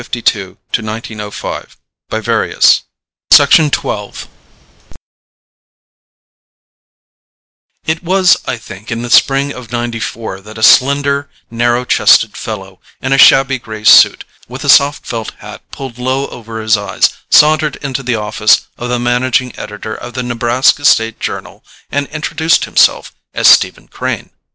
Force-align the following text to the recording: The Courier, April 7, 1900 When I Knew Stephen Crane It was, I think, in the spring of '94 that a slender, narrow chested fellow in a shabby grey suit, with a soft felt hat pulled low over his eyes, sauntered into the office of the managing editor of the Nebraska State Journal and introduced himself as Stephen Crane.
The 0.01 0.21
Courier, 0.23 0.55
April 0.55 0.57
7, 1.03 1.19
1900 1.19 1.67
When 2.09 2.27
I 2.27 2.45
Knew 2.47 2.55
Stephen 3.29 3.69
Crane 3.69 4.25
It 7.85 8.03
was, 8.03 8.35
I 8.47 8.57
think, 8.57 8.91
in 8.91 9.03
the 9.03 9.11
spring 9.11 9.53
of 9.53 9.71
'94 9.71 10.41
that 10.41 10.57
a 10.57 10.63
slender, 10.63 11.29
narrow 11.51 11.85
chested 11.85 12.35
fellow 12.35 12.79
in 12.99 13.13
a 13.13 13.19
shabby 13.19 13.59
grey 13.59 13.83
suit, 13.83 14.25
with 14.47 14.63
a 14.63 14.69
soft 14.69 15.05
felt 15.05 15.33
hat 15.37 15.61
pulled 15.69 15.99
low 15.99 16.25
over 16.29 16.59
his 16.63 16.75
eyes, 16.75 17.11
sauntered 17.29 17.75
into 17.83 18.01
the 18.01 18.15
office 18.15 18.65
of 18.79 18.89
the 18.89 18.97
managing 18.97 19.55
editor 19.55 19.93
of 19.93 20.15
the 20.15 20.23
Nebraska 20.23 20.83
State 20.83 21.19
Journal 21.19 21.63
and 21.91 22.07
introduced 22.07 22.65
himself 22.65 23.13
as 23.35 23.47
Stephen 23.47 23.87
Crane. 23.87 24.31